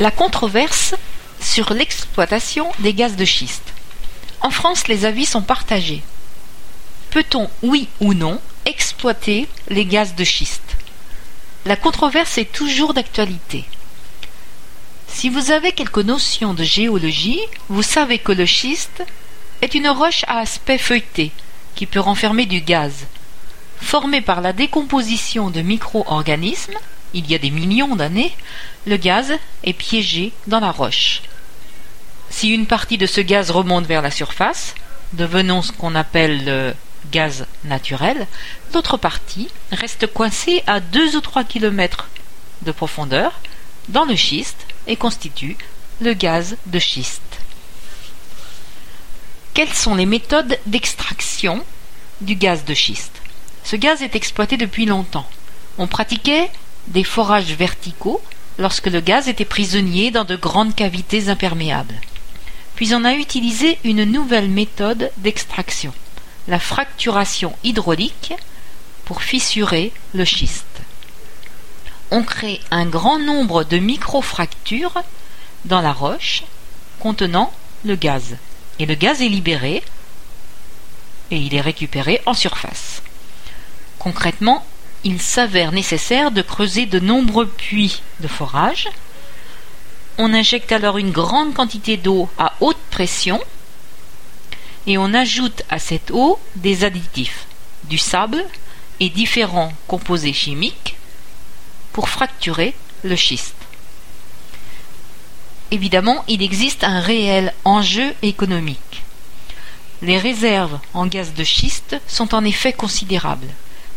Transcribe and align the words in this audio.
La 0.00 0.10
controverse 0.10 0.96
sur 1.40 1.72
l'exploitation 1.72 2.72
des 2.80 2.94
gaz 2.94 3.14
de 3.14 3.24
schiste. 3.24 3.72
En 4.40 4.50
France, 4.50 4.88
les 4.88 5.04
avis 5.04 5.24
sont 5.24 5.42
partagés. 5.42 6.02
Peut-on, 7.10 7.48
oui 7.62 7.86
ou 8.00 8.12
non, 8.12 8.40
exploiter 8.66 9.46
les 9.68 9.84
gaz 9.84 10.16
de 10.16 10.24
schiste? 10.24 10.76
La 11.64 11.76
controverse 11.76 12.38
est 12.38 12.52
toujours 12.52 12.92
d'actualité. 12.92 13.64
Si 15.06 15.28
vous 15.28 15.52
avez 15.52 15.70
quelques 15.70 15.98
notions 15.98 16.54
de 16.54 16.64
géologie, 16.64 17.40
vous 17.68 17.84
savez 17.84 18.18
que 18.18 18.32
le 18.32 18.46
schiste 18.46 19.04
est 19.62 19.76
une 19.76 19.88
roche 19.88 20.24
à 20.26 20.38
aspect 20.38 20.76
feuilleté 20.76 21.30
qui 21.76 21.86
peut 21.86 22.00
renfermer 22.00 22.46
du 22.46 22.60
gaz. 22.60 23.06
Formé 23.80 24.20
par 24.22 24.40
la 24.40 24.52
décomposition 24.52 25.50
de 25.50 25.60
micro-organismes, 25.60 26.78
il 27.14 27.30
y 27.30 27.34
a 27.34 27.38
des 27.38 27.50
millions 27.50 27.96
d'années, 27.96 28.34
le 28.86 28.96
gaz 28.96 29.32
est 29.62 29.72
piégé 29.72 30.32
dans 30.46 30.60
la 30.60 30.70
roche. 30.70 31.22
Si 32.28 32.50
une 32.50 32.66
partie 32.66 32.98
de 32.98 33.06
ce 33.06 33.20
gaz 33.20 33.50
remonte 33.50 33.86
vers 33.86 34.02
la 34.02 34.10
surface, 34.10 34.74
devenant 35.12 35.62
ce 35.62 35.72
qu'on 35.72 35.94
appelle 35.94 36.44
le 36.44 36.74
gaz 37.12 37.46
naturel, 37.64 38.26
l'autre 38.74 38.96
partie 38.96 39.48
reste 39.70 40.06
coincée 40.12 40.62
à 40.66 40.80
2 40.80 41.16
ou 41.16 41.20
3 41.20 41.44
km 41.44 42.08
de 42.62 42.72
profondeur 42.72 43.40
dans 43.88 44.04
le 44.04 44.16
schiste 44.16 44.66
et 44.86 44.96
constitue 44.96 45.56
le 46.00 46.14
gaz 46.14 46.56
de 46.66 46.78
schiste. 46.78 47.22
Quelles 49.52 49.72
sont 49.72 49.94
les 49.94 50.06
méthodes 50.06 50.58
d'extraction 50.66 51.64
du 52.20 52.34
gaz 52.34 52.64
de 52.64 52.74
schiste? 52.74 53.22
Ce 53.62 53.76
gaz 53.76 54.02
est 54.02 54.16
exploité 54.16 54.56
depuis 54.56 54.84
longtemps. 54.84 55.28
On 55.78 55.86
pratiquait 55.86 56.50
des 56.88 57.04
forages 57.04 57.52
verticaux 57.52 58.20
lorsque 58.58 58.86
le 58.86 59.00
gaz 59.00 59.28
était 59.28 59.44
prisonnier 59.44 60.10
dans 60.10 60.24
de 60.24 60.36
grandes 60.36 60.74
cavités 60.74 61.28
imperméables. 61.28 62.00
Puis 62.76 62.94
on 62.94 63.04
a 63.04 63.14
utilisé 63.14 63.78
une 63.84 64.04
nouvelle 64.04 64.48
méthode 64.48 65.10
d'extraction, 65.18 65.92
la 66.48 66.58
fracturation 66.58 67.54
hydraulique, 67.62 68.34
pour 69.04 69.22
fissurer 69.22 69.92
le 70.14 70.24
schiste. 70.24 70.66
On 72.10 72.22
crée 72.22 72.60
un 72.70 72.86
grand 72.86 73.18
nombre 73.18 73.64
de 73.64 73.78
micro-fractures 73.78 75.02
dans 75.64 75.80
la 75.80 75.92
roche 75.92 76.44
contenant 77.00 77.52
le 77.84 77.96
gaz. 77.96 78.36
Et 78.78 78.86
le 78.86 78.94
gaz 78.94 79.20
est 79.20 79.28
libéré 79.28 79.82
et 81.30 81.36
il 81.36 81.54
est 81.54 81.60
récupéré 81.60 82.20
en 82.26 82.34
surface. 82.34 83.02
Concrètement, 83.98 84.64
il 85.04 85.20
s'avère 85.20 85.70
nécessaire 85.70 86.30
de 86.30 86.42
creuser 86.42 86.86
de 86.86 86.98
nombreux 86.98 87.46
puits 87.46 88.02
de 88.20 88.28
forage. 88.28 88.88
On 90.16 90.32
injecte 90.32 90.72
alors 90.72 90.98
une 90.98 91.10
grande 91.10 91.54
quantité 91.54 91.96
d'eau 91.96 92.28
à 92.38 92.54
haute 92.60 92.78
pression 92.90 93.40
et 94.86 94.98
on 94.98 95.14
ajoute 95.14 95.62
à 95.68 95.78
cette 95.78 96.10
eau 96.10 96.38
des 96.56 96.84
additifs, 96.84 97.46
du 97.84 97.98
sable 97.98 98.44
et 99.00 99.08
différents 99.08 99.72
composés 99.86 100.32
chimiques 100.32 100.96
pour 101.92 102.08
fracturer 102.08 102.74
le 103.02 103.16
schiste. 103.16 103.54
Évidemment, 105.70 106.24
il 106.28 106.42
existe 106.42 106.84
un 106.84 107.00
réel 107.00 107.52
enjeu 107.64 108.14
économique. 108.22 109.02
Les 110.02 110.18
réserves 110.18 110.78
en 110.92 111.06
gaz 111.06 111.34
de 111.34 111.44
schiste 111.44 111.96
sont 112.06 112.34
en 112.34 112.44
effet 112.44 112.72
considérables. 112.72 113.48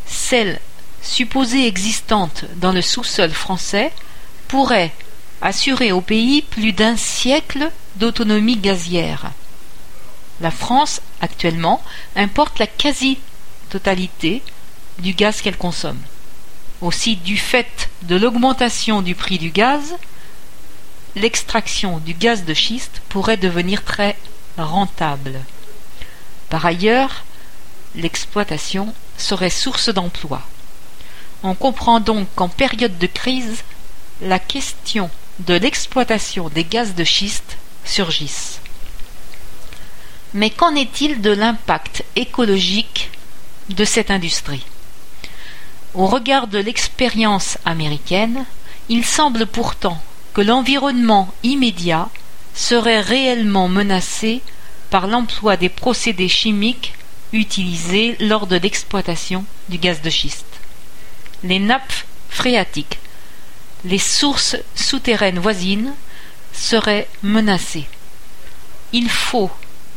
Celles 0.05 0.59
supposée 1.07 1.67
existante 1.67 2.45
dans 2.57 2.71
le 2.71 2.81
sous-sol 2.81 3.31
français, 3.31 3.91
pourrait 4.47 4.93
assurer 5.41 5.91
au 5.91 6.01
pays 6.01 6.41
plus 6.41 6.73
d'un 6.73 6.97
siècle 6.97 7.71
d'autonomie 7.95 8.57
gazière. 8.57 9.31
La 10.41 10.51
France, 10.51 11.01
actuellement, 11.21 11.81
importe 12.15 12.59
la 12.59 12.67
quasi-totalité 12.67 14.43
du 14.99 15.13
gaz 15.13 15.41
qu'elle 15.41 15.57
consomme. 15.57 16.01
Aussi, 16.81 17.15
du 17.15 17.37
fait 17.37 17.89
de 18.03 18.15
l'augmentation 18.15 19.01
du 19.01 19.15
prix 19.15 19.39
du 19.39 19.49
gaz, 19.49 19.95
l'extraction 21.15 21.97
du 21.97 22.13
gaz 22.13 22.45
de 22.45 22.53
schiste 22.53 23.01
pourrait 23.09 23.37
devenir 23.37 23.83
très 23.83 24.15
rentable. 24.57 25.39
Par 26.49 26.65
ailleurs, 26.65 27.23
l'exploitation 27.95 28.93
serait 29.17 29.49
source 29.49 29.89
d'emplois. 29.89 30.43
On 31.43 31.53
comprend 31.53 31.99
donc 31.99 32.27
qu'en 32.35 32.49
période 32.49 32.97
de 32.97 33.07
crise, 33.07 33.63
la 34.21 34.39
question 34.39 35.09
de 35.39 35.53
l'exploitation 35.53 36.49
des 36.49 36.63
gaz 36.63 36.95
de 36.95 37.03
schiste 37.03 37.57
surgisse. 37.85 38.59
Mais 40.33 40.49
qu'en 40.49 40.75
est-il 40.75 41.21
de 41.21 41.29
l'impact 41.29 42.03
écologique 42.15 43.11
de 43.69 43.85
cette 43.85 44.09
industrie? 44.09 44.65
Au 45.93 46.07
regard 46.07 46.47
de 46.47 46.57
l'expérience 46.57 47.59
américaine, 47.65 48.45
il 48.89 49.05
semble 49.05 49.45
pourtant 49.45 50.01
que 50.33 50.41
l'environnement 50.41 51.31
immédiat 51.43 52.09
serait 52.55 53.01
réellement 53.01 53.67
menacé 53.67 54.41
par 54.89 55.05
l'emploi 55.05 55.55
des 55.55 55.69
procédés 55.69 56.29
chimiques 56.29 56.93
utilisés 57.31 58.15
lors 58.19 58.47
de 58.47 58.55
l'exploitation 58.55 59.45
du 59.69 59.77
gaz 59.77 60.01
de 60.01 60.09
schiste 60.09 60.56
les 61.43 61.59
nappes 61.59 62.05
phréatiques, 62.29 62.99
les 63.85 63.99
sources 63.99 64.57
souterraines 64.75 65.39
voisines 65.39 65.93
seraient 66.53 67.07
menacées. 67.23 67.87
Il 68.93 69.09
faut, 69.09 69.51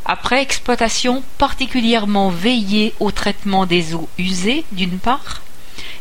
après 0.05 0.43
exploitation, 0.43 1.23
particulièrement 1.39 2.31
veiller 2.31 2.95
au 3.01 3.11
traitement 3.11 3.67
des 3.67 3.95
eaux 3.95 4.09
usées, 4.19 4.65
d'une 4.73 4.99
part, 4.99 5.43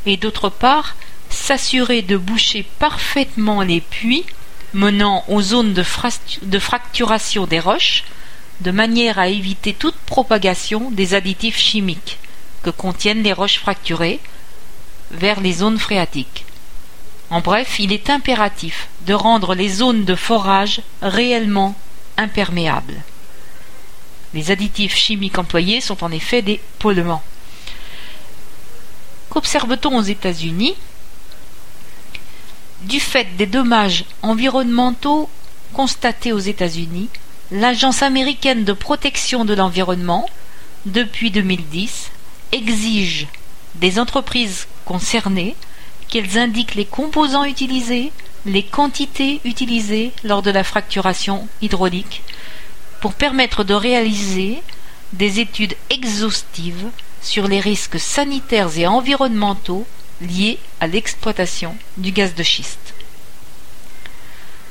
et 0.06 0.18
d'autre 0.18 0.50
part, 0.50 0.96
s'assurer 1.30 2.02
de 2.02 2.18
boucher 2.18 2.66
parfaitement 2.80 3.62
les 3.62 3.82
puits 3.82 4.26
menant 4.74 5.24
aux 5.28 5.42
zones 5.42 5.74
de, 5.74 5.84
de, 6.44 6.60
fracturation 6.60 7.46
des 7.46 7.60
roches, 7.60 8.04
de 8.62 8.72
manière 8.72 9.20
à 9.20 9.30
éviter 9.30 9.74
toute 9.74 9.96
propagation 9.96 10.92
des 10.92 11.14
additifs 11.14 11.58
chimiques 11.58 12.18
que 12.64 12.70
contiennent 12.70 13.24
les 13.24 13.34
roches 13.34 13.60
fracturées, 13.60 14.20
vers 15.12 15.40
les 15.40 15.54
zones 15.54 15.80
phréatiques. 15.80 16.46
En 17.30 17.42
bref, 17.42 17.80
il 17.80 17.94
est 17.94 18.10
impératif 18.10 18.88
de 19.06 19.14
rendre 19.14 19.54
les 19.54 19.70
zones 19.70 20.06
de 20.06 20.16
forage 20.16 20.82
réellement 21.02 21.76
imperméables. 22.18 23.02
Les 24.34 24.52
additifs 24.52 24.96
chimiques 24.96 25.38
employés 25.38 25.82
sont 25.82 26.04
en 26.04 26.12
effet 26.12 26.42
des 26.42 26.60
polluants. 26.80 27.24
Qu'observe-t-on 29.30 29.98
aux 29.98 30.04
États-Unis? 30.04 30.76
Du 32.82 33.00
fait 33.00 33.36
des 33.38 33.46
dommages 33.46 34.06
environnementaux 34.22 35.30
constatés 35.74 36.34
aux 36.34 36.40
États-Unis, 36.40 37.10
l'Agence 37.52 38.02
américaine 38.02 38.64
de 38.64 38.74
protection 38.74 39.46
de 39.46 39.54
l'environnement, 39.54 40.30
depuis 40.86 41.30
2010, 41.30 42.12
exige 42.52 43.28
des 43.76 44.00
entreprises 44.00 44.68
concernées 44.90 45.56
qu'elles 46.08 46.40
indiquent 46.40 46.74
les 46.74 46.92
composants 47.00 47.44
utilisés, 47.44 48.12
les 48.48 48.64
quantités 48.64 49.40
utilisées 49.46 50.12
lors 50.24 50.42
de 50.42 50.50
la 50.50 50.64
fracturation 50.64 51.48
hydraulique 51.62 52.24
pour 53.00 53.14
permettre 53.14 53.64
de 53.64 53.76
réaliser 53.76 54.64
des 55.14 55.40
études 55.40 55.76
exhaustives 55.92 56.88
sur 57.22 57.48
les 57.48 57.60
risques 57.60 58.00
sanitaires 58.00 58.76
et 58.76 58.88
environnementaux 58.88 59.86
liés 60.22 60.58
à 60.80 60.88
l'exploitation 60.88 61.76
du 61.98 62.12
gaz 62.12 62.34
de 62.34 62.42
schiste. 62.42 62.96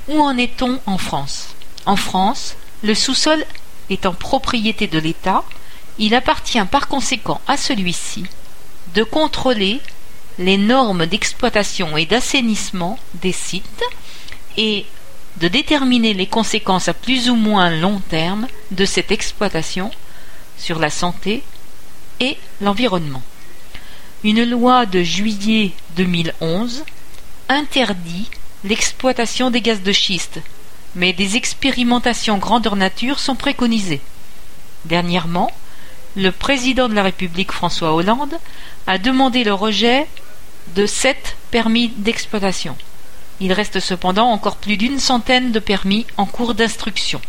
Où 0.09 0.21
en 0.21 0.37
est-on 0.37 0.81
en 0.87 0.99
France? 0.99 1.55
En 1.87 1.97
France, 1.97 2.57
le 2.83 2.95
sous-sol 2.97 3.45
en 4.05 4.15
propriété 4.15 4.89
de 4.89 4.99
l'État, 4.99 5.45
il 5.99 6.13
appartient 6.15 6.65
par 6.65 6.89
conséquent 6.89 7.41
à 7.47 7.57
celui-ci 7.57 8.25
de 8.95 9.05
contrôler 9.05 9.81
les 10.39 10.57
normes 10.57 11.07
d'exploitation 11.07 11.97
et 11.97 12.07
d'assainissement 12.07 12.99
des 13.15 13.33
sites 13.33 13.83
et 14.57 14.87
de 15.39 15.49
déterminer 15.49 16.15
les 16.15 16.27
conséquences 16.27 16.89
à 16.89 16.95
plus 16.95 17.29
ou 17.31 17.37
moins 17.37 17.71
long 17.71 18.01
terme 18.09 18.47
de 18.71 18.85
cette 18.85 19.13
exploitation 19.13 19.91
sur 20.57 20.79
la 20.79 20.91
santé 20.91 21.43
et 22.21 22.37
l'environnement. 22.61 23.23
Une 24.25 24.45
loi 24.45 24.87
de 24.87 25.03
juillet 25.03 25.73
2011 25.97 26.85
interdit 27.49 28.29
l'exploitation 28.65 29.51
des 29.51 29.61
gaz 29.61 29.83
de 29.83 29.93
schiste, 29.93 30.41
mais 30.95 31.13
des 31.13 31.37
expérimentations 31.37 32.39
grandeur 32.39 32.75
nature 32.75 33.21
sont 33.21 33.37
préconisées. 33.37 34.01
Dernièrement, 34.85 35.53
le 36.17 36.33
président 36.33 36.89
de 36.89 36.95
la 36.95 37.05
République 37.05 37.53
François 37.53 37.95
Hollande 37.95 38.35
a 38.89 38.99
demandé 38.99 39.45
le 39.45 39.55
rejet 39.55 40.09
de 40.75 40.87
sept 40.87 41.37
permis 41.51 41.89
d'exploitation. 41.97 42.77
Il 43.41 43.53
reste 43.53 43.81
cependant 43.81 44.31
encore 44.31 44.57
plus 44.57 44.77
d'une 44.77 44.99
centaine 44.99 45.53
de 45.53 45.59
permis 45.59 46.07
en 46.17 46.27
cours 46.27 46.55
d'instruction. 46.55 47.21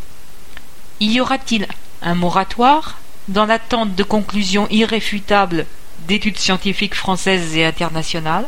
Y 0.99 1.19
aura-t-il 1.19 1.67
un 2.01 2.15
moratoire 2.15 2.99
dans 3.27 3.45
l'attente 3.45 3.95
de 3.95 4.03
conclusions 4.03 4.67
irréfutables 4.69 5.65
d'études 6.07 6.39
scientifiques 6.39 6.95
françaises 6.95 7.55
et 7.55 7.65
internationales? 7.65 8.47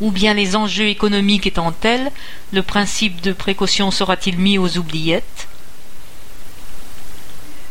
Ou 0.00 0.10
bien 0.10 0.34
les 0.34 0.56
enjeux 0.56 0.88
économiques 0.88 1.46
étant 1.46 1.70
tels, 1.70 2.10
le 2.52 2.62
principe 2.62 3.20
de 3.20 3.32
précaution 3.32 3.90
sera-t-il 3.90 4.38
mis 4.38 4.58
aux 4.58 4.76
oubliettes? 4.78 5.46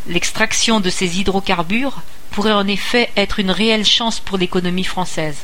L'extraction 0.07 0.79
de 0.79 0.89
ces 0.89 1.19
hydrocarbures 1.19 2.01
pourrait 2.31 2.53
en 2.53 2.67
effet 2.67 3.09
être 3.15 3.39
une 3.39 3.51
réelle 3.51 3.85
chance 3.85 4.19
pour 4.19 4.37
l'économie 4.37 4.83
française. 4.83 5.37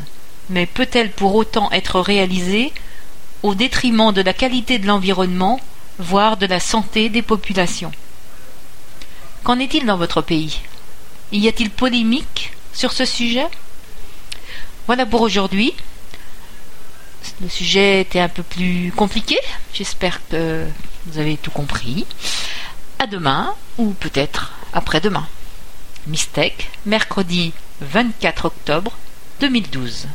Mais 0.49 0.65
peut-elle 0.65 1.11
pour 1.11 1.35
autant 1.35 1.71
être 1.71 1.99
réalisée 1.99 2.73
au 3.43 3.55
détriment 3.55 4.11
de 4.11 4.21
la 4.21 4.33
qualité 4.33 4.79
de 4.79 4.87
l'environnement, 4.87 5.59
voire 5.99 6.37
de 6.37 6.45
la 6.45 6.59
santé 6.59 7.09
des 7.09 7.21
populations? 7.21 7.91
Qu'en 9.43 9.59
est-il 9.59 9.85
dans 9.85 9.97
votre 9.97 10.21
pays? 10.21 10.61
Y 11.31 11.47
a-t-il 11.47 11.69
polémique 11.69 12.53
sur 12.73 12.91
ce 12.91 13.05
sujet? 13.05 13.47
Voilà 14.87 15.05
pour 15.05 15.21
aujourd'hui. 15.21 15.73
Le 17.41 17.49
sujet 17.49 18.01
était 18.01 18.19
un 18.19 18.29
peu 18.29 18.43
plus 18.43 18.91
compliqué. 18.95 19.37
J'espère 19.73 20.19
que 20.27 20.65
vous 21.05 21.19
avez 21.19 21.37
tout 21.37 21.51
compris. 21.51 22.05
À 22.97 23.07
demain, 23.07 23.53
ou 23.77 23.91
peut-être 23.91 24.53
après-demain. 24.73 25.27
Mistake, 26.07 26.69
mercredi 26.85 27.53
24 27.81 28.45
octobre 28.45 28.91
2012. 29.39 30.07